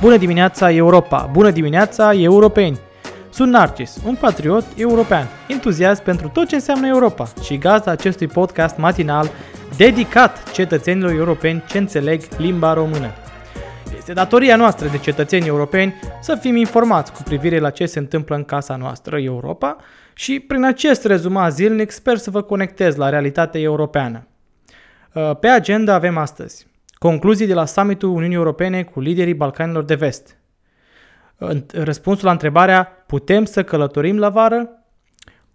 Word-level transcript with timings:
Bună 0.00 0.16
dimineața 0.16 0.72
Europa! 0.72 1.28
Bună 1.32 1.50
dimineața 1.50 2.12
europeni! 2.14 2.78
Sunt 3.30 3.52
Narcis, 3.52 3.96
un 4.06 4.14
patriot 4.14 4.64
european, 4.76 5.26
entuziast 5.48 6.02
pentru 6.02 6.28
tot 6.28 6.48
ce 6.48 6.54
înseamnă 6.54 6.86
Europa 6.86 7.28
și 7.42 7.58
gazda 7.58 7.90
acestui 7.90 8.26
podcast 8.26 8.76
matinal 8.76 9.30
dedicat 9.76 10.50
cetățenilor 10.50 11.10
europeni 11.10 11.64
ce 11.68 11.78
înțeleg 11.78 12.22
limba 12.36 12.72
română. 12.72 13.10
Este 13.96 14.12
datoria 14.12 14.56
noastră 14.56 14.88
de 14.88 14.98
cetățeni 14.98 15.46
europeni 15.46 15.94
să 16.20 16.34
fim 16.34 16.56
informați 16.56 17.12
cu 17.12 17.22
privire 17.22 17.58
la 17.58 17.70
ce 17.70 17.86
se 17.86 17.98
întâmplă 17.98 18.36
în 18.36 18.44
casa 18.44 18.76
noastră, 18.76 19.20
Europa, 19.20 19.76
și 20.14 20.40
prin 20.40 20.64
acest 20.64 21.04
rezumat 21.04 21.52
zilnic 21.52 21.90
sper 21.90 22.16
să 22.16 22.30
vă 22.30 22.42
conectez 22.42 22.96
la 22.96 23.08
realitatea 23.08 23.60
europeană. 23.60 24.26
Pe 25.40 25.48
agenda 25.48 25.94
avem 25.94 26.16
astăzi 26.16 26.66
Concluzii 27.02 27.46
de 27.46 27.54
la 27.54 27.64
summitul 27.64 28.08
Uniunii 28.08 28.36
Europene 28.36 28.82
cu 28.82 29.00
liderii 29.00 29.34
Balcanilor 29.34 29.84
de 29.84 29.94
Vest. 29.94 30.38
Răspunsul 31.72 32.24
la 32.24 32.30
întrebarea 32.30 32.84
putem 33.06 33.44
să 33.44 33.64
călătorim 33.64 34.18
la 34.18 34.28
vară? 34.28 34.68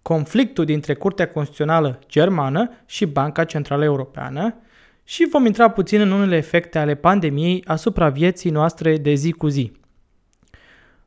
Conflictul 0.02 0.64
dintre 0.64 0.94
Curtea 0.94 1.28
Constituțională 1.28 1.98
Germană 2.08 2.70
și 2.86 3.06
Banca 3.06 3.44
Centrală 3.44 3.84
Europeană 3.84 4.54
și 5.04 5.28
vom 5.30 5.46
intra 5.46 5.70
puțin 5.70 6.00
în 6.00 6.10
unele 6.10 6.36
efecte 6.36 6.78
ale 6.78 6.94
pandemiei 6.94 7.64
asupra 7.66 8.08
vieții 8.08 8.50
noastre 8.50 8.96
de 8.96 9.14
zi 9.14 9.32
cu 9.32 9.46
zi. 9.46 9.72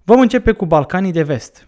Vom 0.04 0.20
începe 0.20 0.52
cu 0.52 0.66
Balcanii 0.66 1.12
de 1.12 1.24
Vest. 1.24 1.68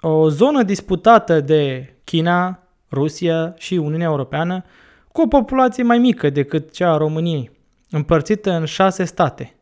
O 0.00 0.28
zonă 0.28 0.62
disputată 0.62 1.40
de 1.40 1.92
China, 2.04 2.62
Rusia 2.90 3.54
și 3.58 3.74
Uniunea 3.74 4.06
Europeană 4.06 4.64
cu 5.12 5.20
o 5.20 5.26
populație 5.26 5.82
mai 5.82 5.98
mică 5.98 6.30
decât 6.30 6.72
cea 6.72 6.92
a 6.92 6.96
României 6.96 7.52
împărțită 7.94 8.50
în 8.50 8.64
șase 8.64 9.04
state. 9.04 9.54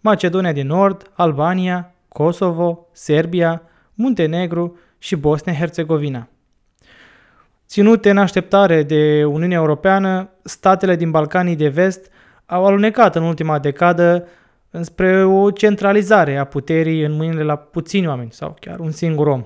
Macedonia 0.00 0.52
din 0.52 0.66
Nord, 0.66 1.10
Albania, 1.12 1.94
Kosovo, 2.08 2.86
Serbia, 2.92 3.62
Muntenegru 3.94 4.78
și 4.98 5.16
Bosnia-Herzegovina. 5.16 6.28
Ținute 7.66 8.10
în 8.10 8.18
așteptare 8.18 8.82
de 8.82 9.24
Uniunea 9.24 9.56
Europeană, 9.56 10.30
statele 10.42 10.96
din 10.96 11.10
Balcanii 11.10 11.56
de 11.56 11.68
Vest 11.68 12.10
au 12.46 12.66
alunecat 12.66 13.16
în 13.16 13.22
ultima 13.22 13.58
decadă 13.58 14.28
spre 14.80 15.24
o 15.24 15.50
centralizare 15.50 16.36
a 16.36 16.44
puterii 16.44 17.04
în 17.04 17.12
mâinile 17.12 17.42
la 17.42 17.56
puțini 17.56 18.06
oameni 18.06 18.32
sau 18.32 18.56
chiar 18.60 18.78
un 18.78 18.90
singur 18.90 19.26
om. 19.26 19.44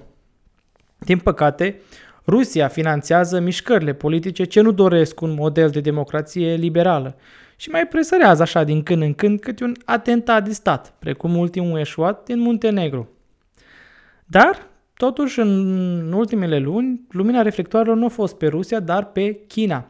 Din 0.98 1.18
păcate, 1.18 1.80
Rusia 2.26 2.68
finanțează 2.68 3.40
mișcările 3.40 3.92
politice 3.92 4.44
ce 4.44 4.60
nu 4.60 4.70
doresc 4.70 5.20
un 5.20 5.34
model 5.34 5.70
de 5.70 5.80
democrație 5.80 6.54
liberală 6.54 7.16
și 7.56 7.70
mai 7.70 7.86
presărează 7.86 8.42
așa 8.42 8.64
din 8.64 8.82
când 8.82 9.02
în 9.02 9.14
când 9.14 9.40
câte 9.40 9.64
un 9.64 9.74
atentat 9.84 10.44
de 10.44 10.52
stat, 10.52 10.94
precum 10.98 11.36
ultimul 11.36 11.78
eșuat 11.78 12.24
din 12.24 12.38
Muntenegru. 12.38 13.08
Dar, 14.24 14.66
totuși, 14.94 15.40
în 15.40 16.12
ultimele 16.12 16.58
luni, 16.58 17.00
lumina 17.10 17.42
reflectoarelor 17.42 17.96
nu 17.96 18.04
a 18.04 18.08
fost 18.08 18.36
pe 18.36 18.46
Rusia, 18.46 18.80
dar 18.80 19.04
pe 19.04 19.40
China. 19.46 19.86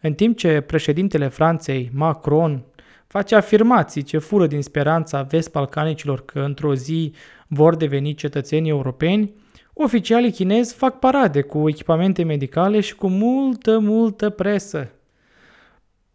În 0.00 0.12
timp 0.14 0.36
ce 0.36 0.60
președintele 0.60 1.28
Franței, 1.28 1.90
Macron, 1.94 2.64
face 3.06 3.34
afirmații 3.34 4.02
ce 4.02 4.18
fură 4.18 4.46
din 4.46 4.62
speranța 4.62 5.22
vest-balcanicilor 5.22 6.24
că 6.24 6.40
într-o 6.40 6.74
zi 6.74 7.12
vor 7.46 7.76
deveni 7.76 8.14
cetățeni 8.14 8.68
europeni, 8.68 9.32
oficialii 9.72 10.32
chinezi 10.32 10.74
fac 10.74 10.98
parade 10.98 11.42
cu 11.42 11.68
echipamente 11.68 12.22
medicale 12.22 12.80
și 12.80 12.94
cu 12.94 13.08
multă, 13.08 13.78
multă 13.78 14.30
presă. 14.30 14.90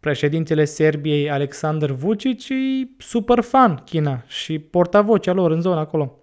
Președintele 0.04 0.64
Serbiei, 0.64 1.30
Alexander 1.30 1.90
Vucic, 1.90 2.48
e 2.48 2.54
super 2.98 3.40
fan 3.40 3.74
China 3.84 4.22
și 4.26 4.58
portavocea 4.58 5.32
lor 5.32 5.50
în 5.50 5.60
zona 5.60 5.80
acolo. 5.80 6.18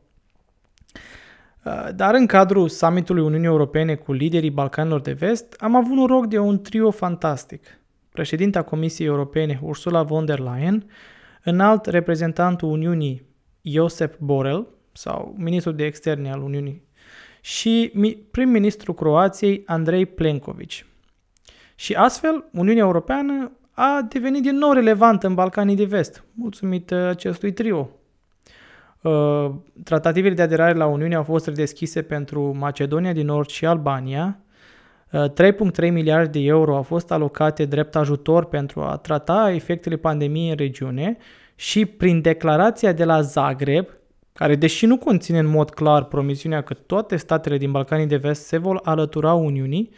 Uh, 1.64 1.88
dar 1.96 2.14
în 2.14 2.26
cadrul 2.26 2.70
summitului 2.70 3.24
Uniunii 3.24 3.48
Europene 3.48 3.96
cu 3.96 4.14
liderii 4.14 4.50
Balcanilor 4.50 5.02
de 5.02 5.12
Vest, 5.12 5.56
am 5.60 5.76
avut 5.76 5.98
un 5.98 6.06
rog 6.06 6.26
de 6.26 6.40
un 6.40 6.62
trio 6.62 6.92
fantastic. 6.92 7.64
Președinta 8.12 8.62
Comisiei 8.62 9.08
Europene, 9.08 9.60
Ursula 9.62 10.04
von 10.04 10.26
der 10.26 10.40
Leyen, 10.40 10.90
înalt 11.44 11.86
reprezentantul 11.86 12.70
Uniunii, 12.70 13.26
Josep 13.62 14.18
Borrell, 14.18 14.68
sau 14.92 15.36
ministrul 15.38 15.76
de 15.76 15.86
externe 15.86 16.32
al 16.32 16.42
Uniunii, 16.42 16.84
și 17.42 17.92
prim-ministrul 18.32 18.94
Croației, 18.94 19.64
Andrei 19.66 20.06
Plenković. 20.06 20.86
Și 21.76 21.94
astfel, 21.94 22.46
Uniunea 22.52 22.84
Europeană 22.84 23.52
a 23.72 24.06
devenit 24.10 24.42
din 24.42 24.58
nou 24.58 24.72
relevant 24.72 25.24
în 25.24 25.34
Balcanii 25.34 25.76
de 25.76 25.86
Vest, 25.86 26.24
mulțumit 26.34 26.92
acestui 26.92 27.52
trio. 27.54 27.90
Uh, 29.02 29.52
tratativele 29.84 30.34
de 30.34 30.42
aderare 30.42 30.74
la 30.74 30.86
Uniune 30.86 31.16
au 31.16 31.24
fost 31.24 31.46
redeschise 31.46 32.02
pentru 32.02 32.56
Macedonia 32.58 33.14
din 33.14 33.26
Nord 33.26 33.50
și 33.50 33.66
Albania. 33.66 34.40
3,3 35.12 35.28
uh, 35.60 35.90
miliarde 35.92 36.40
de 36.40 36.46
euro 36.46 36.76
au 36.76 36.82
fost 36.82 37.12
alocate 37.12 37.66
drept 37.66 37.96
ajutor 37.96 38.46
pentru 38.46 38.82
a 38.82 38.98
trata 38.98 39.52
efectele 39.54 39.96
pandemiei 39.96 40.50
în 40.50 40.56
regiune 40.56 41.18
și 41.56 41.86
prin 41.86 42.22
declarația 42.22 42.92
de 42.92 43.04
la 43.04 43.22
Zagreb, 43.22 43.88
care 44.34 44.56
deși 44.56 44.86
nu 44.86 44.98
conține 44.98 45.40
în 45.40 45.48
mod 45.48 45.70
clar 45.70 46.04
promisiunea 46.04 46.62
că 46.62 46.74
toate 46.74 47.16
statele 47.16 47.58
din 47.58 47.72
Balcanii 47.72 48.06
de 48.06 48.16
Vest 48.16 48.46
se 48.46 48.58
vor 48.58 48.80
alătura 48.84 49.34
Uniunii, 49.34 49.90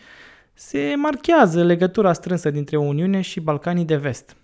se 0.54 0.94
marchează 0.98 1.64
legătura 1.64 2.14
strânsă 2.14 2.50
dintre 2.50 2.78
Uniune 2.78 3.22
și 3.22 3.40
Balcanii 3.40 3.86
de 3.86 3.96
Vest. 3.96 4.36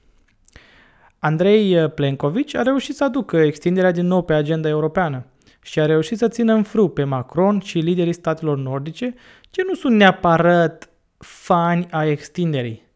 Andrei 1.20 1.90
Plenković 1.90 2.54
a 2.54 2.62
reușit 2.62 2.96
să 2.96 3.04
aducă 3.04 3.38
extinderea 3.38 3.92
din 3.92 4.06
nou 4.06 4.22
pe 4.22 4.34
agenda 4.34 4.70
europeană 4.70 5.26
și 5.62 5.80
a 5.80 5.86
reușit 5.86 6.18
să 6.18 6.28
țină 6.28 6.54
în 6.54 6.64
frâu 6.64 6.90
pe 6.90 7.04
Macron 7.04 7.60
și 7.60 7.80
liderii 7.80 8.14
statelor 8.14 8.58
nordice, 8.58 9.14
ce 9.50 9.64
nu 9.68 9.74
sunt 9.74 9.96
neapărat 9.96 10.90
fani 11.18 11.88
a 11.92 12.06
extinderii. 12.06 12.88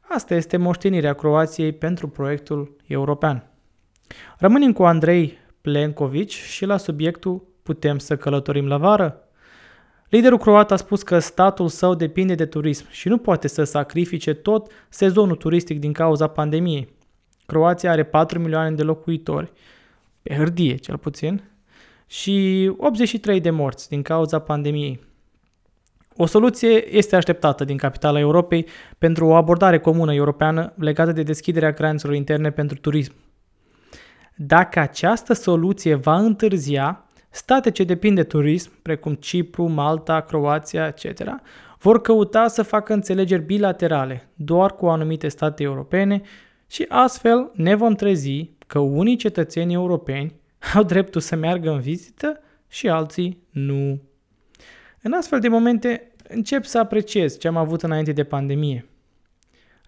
Asta 0.00 0.34
este 0.34 0.56
moștenirea 0.56 1.14
Croației 1.14 1.72
pentru 1.72 2.08
proiectul 2.08 2.76
european. 2.86 3.50
Rămânem 4.38 4.72
cu 4.72 4.84
Andrei 4.84 5.38
Plenković 5.60 6.34
și 6.34 6.64
la 6.64 6.76
subiectul 6.76 7.54
Putem 7.66 7.98
să 7.98 8.16
călătorim 8.16 8.66
la 8.66 8.76
vară? 8.76 9.25
Liderul 10.08 10.38
croat 10.38 10.70
a 10.70 10.76
spus 10.76 11.02
că 11.02 11.18
statul 11.18 11.68
său 11.68 11.94
depinde 11.94 12.34
de 12.34 12.46
turism 12.46 12.86
și 12.90 13.08
nu 13.08 13.18
poate 13.18 13.48
să 13.48 13.64
sacrifice 13.64 14.34
tot 14.34 14.70
sezonul 14.88 15.36
turistic 15.36 15.80
din 15.80 15.92
cauza 15.92 16.26
pandemiei. 16.26 16.94
Croația 17.46 17.90
are 17.90 18.04
4 18.04 18.38
milioane 18.38 18.70
de 18.70 18.82
locuitori, 18.82 19.52
pe 20.22 20.34
hârtie 20.34 20.74
cel 20.74 20.98
puțin, 20.98 21.42
și 22.06 22.66
83 22.76 23.40
de 23.40 23.50
morți 23.50 23.88
din 23.88 24.02
cauza 24.02 24.38
pandemiei. 24.38 25.04
O 26.16 26.26
soluție 26.26 26.96
este 26.96 27.16
așteptată 27.16 27.64
din 27.64 27.76
capitala 27.76 28.18
Europei 28.18 28.66
pentru 28.98 29.26
o 29.26 29.34
abordare 29.34 29.78
comună 29.78 30.14
europeană 30.14 30.72
legată 30.76 31.12
de 31.12 31.22
deschiderea 31.22 31.72
granițelor 31.72 32.14
interne 32.14 32.50
pentru 32.50 32.78
turism. 32.78 33.12
Dacă 34.36 34.78
această 34.78 35.32
soluție 35.32 35.94
va 35.94 36.16
întârzia, 36.18 37.05
State 37.30 37.70
ce 37.70 37.84
depind 37.84 38.16
de 38.16 38.22
turism, 38.22 38.72
precum 38.82 39.14
Cipru, 39.14 39.66
Malta, 39.66 40.20
Croația, 40.20 40.86
etc., 40.86 41.22
vor 41.78 42.00
căuta 42.00 42.48
să 42.48 42.62
facă 42.62 42.92
înțelegeri 42.92 43.42
bilaterale 43.42 44.28
doar 44.34 44.74
cu 44.74 44.86
anumite 44.86 45.28
state 45.28 45.62
europene 45.62 46.20
și 46.66 46.84
astfel 46.88 47.50
ne 47.54 47.74
vom 47.74 47.94
trezi 47.94 48.50
că 48.66 48.78
unii 48.78 49.16
cetățeni 49.16 49.72
europeni 49.72 50.34
au 50.74 50.82
dreptul 50.82 51.20
să 51.20 51.36
meargă 51.36 51.70
în 51.70 51.80
vizită 51.80 52.40
și 52.68 52.88
alții 52.88 53.42
nu. 53.50 54.00
În 55.02 55.12
astfel 55.12 55.40
de 55.40 55.48
momente 55.48 56.10
încep 56.28 56.64
să 56.64 56.78
apreciez 56.78 57.38
ce 57.38 57.48
am 57.48 57.56
avut 57.56 57.82
înainte 57.82 58.12
de 58.12 58.24
pandemie. 58.24 58.88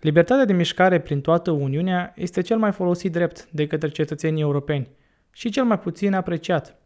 Libertatea 0.00 0.44
de 0.44 0.52
mișcare 0.52 1.00
prin 1.00 1.20
toată 1.20 1.50
Uniunea 1.50 2.12
este 2.16 2.40
cel 2.40 2.58
mai 2.58 2.72
folosit 2.72 3.12
drept 3.12 3.48
de 3.50 3.66
către 3.66 3.88
cetățenii 3.88 4.42
europeni 4.42 4.88
și 5.32 5.50
cel 5.50 5.64
mai 5.64 5.78
puțin 5.78 6.14
apreciat. 6.14 6.76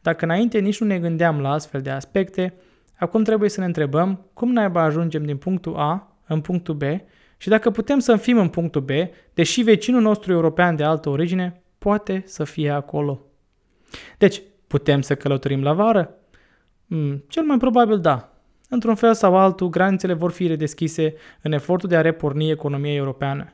Dacă 0.00 0.24
înainte 0.24 0.58
nici 0.58 0.80
nu 0.80 0.86
ne 0.86 0.98
gândeam 0.98 1.40
la 1.40 1.50
astfel 1.50 1.80
de 1.80 1.90
aspecte, 1.90 2.54
acum 2.96 3.22
trebuie 3.22 3.50
să 3.50 3.60
ne 3.60 3.66
întrebăm 3.66 4.26
cum 4.32 4.52
naiba 4.52 4.82
ajungem 4.82 5.24
din 5.24 5.36
punctul 5.36 5.76
A 5.76 6.16
în 6.26 6.40
punctul 6.40 6.74
B 6.74 6.82
și 7.36 7.48
dacă 7.48 7.70
putem 7.70 7.98
să 7.98 8.16
fim 8.16 8.38
în 8.38 8.48
punctul 8.48 8.80
B, 8.80 8.90
deși 9.34 9.62
vecinul 9.62 10.00
nostru 10.00 10.32
european 10.32 10.76
de 10.76 10.84
altă 10.84 11.08
origine 11.08 11.62
poate 11.78 12.22
să 12.26 12.44
fie 12.44 12.70
acolo. 12.70 13.20
Deci, 14.18 14.42
putem 14.66 15.00
să 15.00 15.14
călătorim 15.14 15.62
la 15.62 15.72
vară? 15.72 16.14
Mm, 16.86 17.24
cel 17.28 17.42
mai 17.42 17.56
probabil 17.56 18.00
da. 18.00 18.32
Într-un 18.68 18.94
fel 18.94 19.14
sau 19.14 19.36
altul, 19.36 19.68
granițele 19.68 20.12
vor 20.12 20.30
fi 20.30 20.46
redeschise 20.46 21.14
în 21.42 21.52
efortul 21.52 21.88
de 21.88 21.96
a 21.96 22.00
reporni 22.00 22.50
economia 22.50 22.94
europeană. 22.94 23.52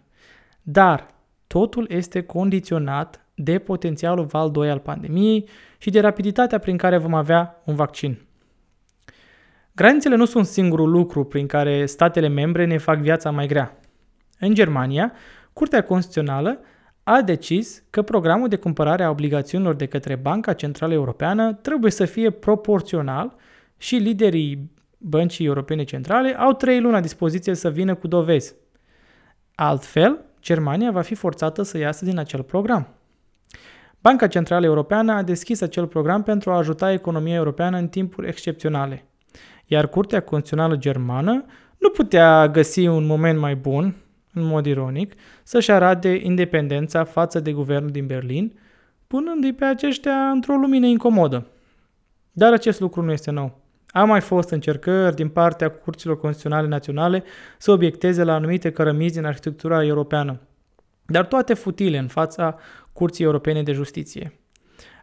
Dar 0.62 1.15
totul 1.47 1.87
este 1.91 2.23
condiționat 2.23 3.24
de 3.34 3.58
potențialul 3.58 4.25
val 4.25 4.50
2 4.50 4.70
al 4.70 4.78
pandemiei 4.78 5.48
și 5.78 5.90
de 5.90 6.00
rapiditatea 6.00 6.58
prin 6.58 6.76
care 6.76 6.98
vom 6.98 7.14
avea 7.14 7.62
un 7.64 7.75
vaccin. 7.75 8.19
Granițele 9.72 10.16
nu 10.16 10.25
sunt 10.25 10.46
singurul 10.46 10.90
lucru 10.90 11.25
prin 11.25 11.46
care 11.46 11.86
statele 11.86 12.28
membre 12.28 12.64
ne 12.64 12.78
fac 12.78 12.98
viața 12.98 13.31
mai 13.31 13.46
grea. 13.46 13.78
În 14.38 14.54
Germania, 14.54 15.12
Curtea 15.52 15.82
Constituțională 15.82 16.60
a 17.02 17.22
decis 17.22 17.82
că 17.90 18.02
programul 18.02 18.48
de 18.48 18.56
cumpărare 18.56 19.02
a 19.02 19.10
obligațiunilor 19.10 19.75
de 19.75 19.86
către 19.86 20.16
Banca 20.16 20.52
Centrală 20.52 20.92
Europeană 20.92 21.52
trebuie 21.52 21.90
să 21.90 22.04
fie 22.04 22.31
proporțional 22.31 23.34
și 23.76 23.96
liderii 23.96 24.70
băncii 24.98 25.46
europene 25.46 25.84
centrale 25.84 26.38
au 26.38 26.52
trei 26.52 26.81
luni 26.81 26.92
la 26.92 27.00
dispoziție 27.00 27.54
să 27.54 27.70
vină 27.70 27.94
cu 27.94 28.06
dovezi. 28.06 28.54
Altfel, 29.54 30.25
Germania 30.40 30.90
va 30.90 31.00
fi 31.00 31.14
forțată 31.14 31.62
să 31.62 31.78
iasă 31.78 32.04
din 32.04 32.19
acel 32.19 32.42
program. 32.42 32.88
Banca 34.06 34.27
Centrală 34.27 34.65
Europeană 34.67 35.12
a 35.12 35.23
deschis 35.23 35.61
acel 35.61 35.87
program 35.87 36.23
pentru 36.23 36.51
a 36.51 36.56
ajuta 36.56 36.93
economia 36.93 37.35
europeană 37.35 37.77
în 37.77 37.89
timpuri 37.89 38.29
excepționale, 38.29 39.05
iar 39.67 39.89
Curtea 39.89 40.21
Constituțională 40.21 40.77
Germană 40.77 41.45
nu 41.79 41.89
putea 41.89 42.49
găsi 42.49 42.87
un 42.87 43.06
moment 43.06 43.39
mai 43.39 43.55
bun, 43.55 43.95
în 44.33 44.43
mod 44.45 44.67
ironic, 44.67 45.15
să-și 45.43 45.71
arate 45.71 46.21
independența 46.23 47.05
față 47.05 47.41
de 47.41 47.53
guvernul 47.53 47.91
din 47.91 48.06
Berlin, 48.06 48.59
punându-i 49.06 49.53
pe 49.53 49.65
aceștia 49.65 50.31
într-o 50.31 50.55
lumină 50.55 50.87
incomodă. 50.87 51.47
Dar 52.33 52.53
acest 52.53 52.81
lucru 52.81 53.03
nu 53.03 53.12
este 53.12 53.31
nou. 53.31 53.61
A 53.89 54.05
mai 54.05 54.21
fost 54.21 54.51
încercări 54.51 55.15
din 55.15 55.29
partea 55.29 55.69
curților 55.71 56.19
constituționale 56.19 56.69
naționale 56.69 57.25
să 57.59 57.71
obiecteze 57.71 58.23
la 58.23 58.35
anumite 58.35 58.73
cărămizi 58.73 59.15
din 59.15 59.25
arhitectura 59.25 59.85
europeană, 59.85 60.41
dar 61.06 61.27
toate 61.27 61.55
futile 61.55 61.99
în 61.99 62.09
fața 62.09 62.59
Curții 62.93 63.25
Europene 63.25 63.62
de 63.62 63.73
Justiție. 63.73 64.39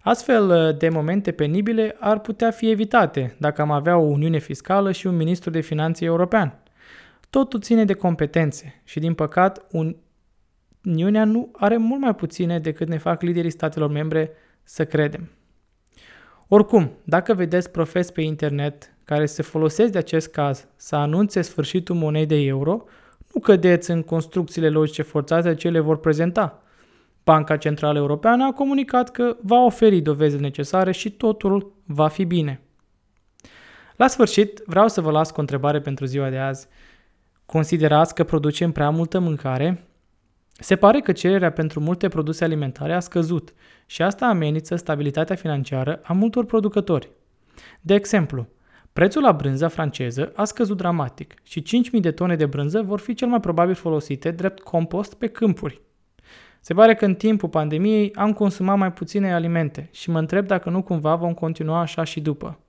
Astfel 0.01 0.75
de 0.77 0.89
momente 0.89 1.31
penibile 1.31 1.95
ar 1.99 2.19
putea 2.19 2.51
fi 2.51 2.69
evitate 2.69 3.35
dacă 3.39 3.61
am 3.61 3.71
avea 3.71 3.97
o 3.97 4.05
uniune 4.05 4.37
fiscală 4.37 4.91
și 4.91 5.07
un 5.07 5.15
ministru 5.15 5.49
de 5.49 5.59
finanțe 5.59 6.05
european. 6.05 6.63
Totul 7.29 7.59
ține 7.61 7.85
de 7.85 7.93
competențe 7.93 8.81
și, 8.83 8.99
din 8.99 9.13
păcat, 9.13 9.65
Uniunea 10.83 11.25
nu 11.25 11.49
are 11.53 11.77
mult 11.77 12.01
mai 12.01 12.15
puține 12.15 12.59
decât 12.59 12.87
ne 12.87 12.97
fac 12.97 13.21
liderii 13.21 13.49
statelor 13.49 13.89
membre 13.89 14.31
să 14.63 14.85
credem. 14.85 15.29
Oricum, 16.47 16.91
dacă 17.03 17.33
vedeți 17.33 17.71
profes 17.71 18.11
pe 18.11 18.21
internet 18.21 18.93
care 19.03 19.25
se 19.25 19.41
folosesc 19.41 19.91
de 19.91 19.97
acest 19.97 20.31
caz 20.31 20.67
să 20.75 20.95
anunțe 20.95 21.41
sfârșitul 21.41 21.95
monedei 21.95 22.47
euro, 22.47 22.83
nu 23.33 23.41
cădeți 23.41 23.91
în 23.91 24.03
construcțiile 24.03 24.69
logice 24.69 25.01
forțate 25.01 25.55
ce 25.55 25.69
le 25.69 25.79
vor 25.79 25.97
prezenta. 25.97 26.63
Banca 27.23 27.57
Centrală 27.57 27.97
Europeană 27.97 28.45
a 28.45 28.53
comunicat 28.53 29.11
că 29.11 29.37
va 29.41 29.57
oferi 29.57 30.01
dovezi 30.01 30.39
necesare 30.39 30.91
și 30.91 31.11
totul 31.11 31.73
va 31.85 32.07
fi 32.07 32.25
bine. 32.25 32.61
La 33.95 34.07
sfârșit, 34.07 34.61
vreau 34.65 34.87
să 34.87 35.01
vă 35.01 35.11
las 35.11 35.31
cu 35.31 35.37
o 35.37 35.41
întrebare 35.41 35.81
pentru 35.81 36.05
ziua 36.05 36.29
de 36.29 36.37
azi. 36.37 36.67
Considerați 37.45 38.15
că 38.15 38.23
producem 38.23 38.71
prea 38.71 38.89
multă 38.89 39.19
mâncare? 39.19 39.85
Se 40.53 40.75
pare 40.75 40.99
că 40.99 41.11
cererea 41.11 41.51
pentru 41.51 41.79
multe 41.79 42.07
produse 42.07 42.43
alimentare 42.43 42.93
a 42.93 42.99
scăzut 42.99 43.53
și 43.85 44.01
asta 44.01 44.25
amenință 44.25 44.75
stabilitatea 44.75 45.35
financiară 45.35 45.99
a 46.03 46.13
multor 46.13 46.45
producători. 46.45 47.09
De 47.81 47.93
exemplu, 47.93 48.47
prețul 48.93 49.21
la 49.21 49.31
brânza 49.31 49.67
franceză 49.67 50.31
a 50.35 50.43
scăzut 50.43 50.77
dramatic 50.77 51.33
și 51.43 51.63
5.000 51.95 51.99
de 51.99 52.11
tone 52.11 52.35
de 52.35 52.45
brânză 52.45 52.81
vor 52.81 52.99
fi 52.99 53.13
cel 53.13 53.27
mai 53.27 53.39
probabil 53.39 53.75
folosite 53.75 54.31
drept 54.31 54.59
compost 54.59 55.13
pe 55.13 55.27
câmpuri. 55.27 55.81
Se 56.63 56.73
pare 56.73 56.95
că 56.95 57.05
în 57.05 57.15
timpul 57.15 57.49
pandemiei 57.49 58.13
am 58.15 58.33
consumat 58.33 58.77
mai 58.77 58.93
puține 58.93 59.33
alimente 59.33 59.89
și 59.91 60.09
mă 60.09 60.19
întreb 60.19 60.47
dacă 60.47 60.69
nu 60.69 60.81
cumva 60.81 61.15
vom 61.15 61.33
continua 61.33 61.79
așa 61.79 62.03
și 62.03 62.21
după. 62.21 62.59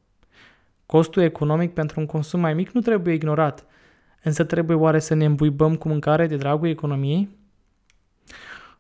Costul 0.87 1.23
economic 1.23 1.73
pentru 1.73 2.01
un 2.01 2.07
consum 2.07 2.41
mai 2.41 2.55
mic 2.55 2.71
nu 2.71 2.81
trebuie 2.81 3.15
ignorat, 3.15 3.67
însă 4.23 4.45
trebuie 4.45 4.77
oare 4.77 4.99
să 4.99 5.15
ne 5.15 5.25
îmbuibăm 5.25 5.77
cu 5.77 5.89
mâncare 5.89 6.27
de 6.27 6.37
dragul 6.37 6.69
economiei? 6.69 7.29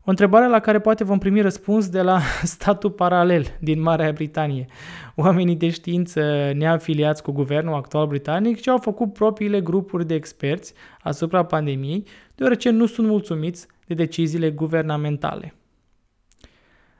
O 0.04 0.10
întrebare 0.10 0.48
la 0.48 0.60
care 0.60 0.80
poate 0.80 1.04
vom 1.04 1.18
primi 1.18 1.40
răspuns 1.40 1.88
de 1.88 2.02
la 2.02 2.20
statul 2.42 2.90
paralel 2.90 3.44
din 3.60 3.80
Marea 3.80 4.12
Britanie. 4.12 4.66
Oamenii 5.14 5.56
de 5.56 5.70
știință 5.70 6.50
neafiliați 6.54 7.22
cu 7.22 7.32
guvernul 7.32 7.74
actual 7.74 8.06
britanic 8.06 8.60
și 8.60 8.68
au 8.68 8.78
făcut 8.78 9.12
propriile 9.12 9.60
grupuri 9.60 10.06
de 10.06 10.14
experți 10.14 10.74
asupra 11.00 11.44
pandemiei, 11.44 12.06
deoarece 12.34 12.70
nu 12.70 12.86
sunt 12.86 13.06
mulțumiți 13.06 13.66
de 13.86 13.94
deciziile 13.94 14.50
guvernamentale. 14.50 15.54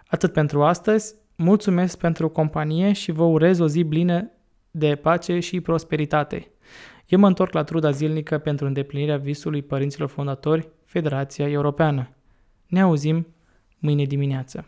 Atât 0.07 0.33
pentru 0.33 0.63
astăzi, 0.63 1.15
mulțumesc 1.37 1.99
pentru 1.99 2.29
companie 2.29 2.93
și 2.93 3.13
vă 3.13 3.25
urez 3.25 3.59
o 3.59 3.69
zi 3.69 3.85
plină 3.85 4.31
de 4.71 4.95
pace 4.95 5.39
și 5.39 5.61
prosperitate. 5.61 6.51
Eu 7.07 7.19
mă 7.19 7.27
întorc 7.27 7.53
la 7.53 7.63
truda 7.63 7.91
zilnică 7.91 8.39
pentru 8.39 8.67
îndeplinirea 8.67 9.17
visului 9.17 9.63
părinților 9.63 10.09
fondatori 10.09 10.69
Federația 10.85 11.49
Europeană. 11.49 12.09
Ne 12.73 12.81
auzim 12.81 13.27
mâine 13.79 14.05
dimineață. 14.05 14.65